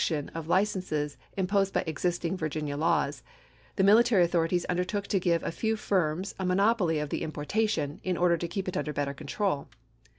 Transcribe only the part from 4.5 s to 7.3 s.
undertook to give a few firms a monopoly of the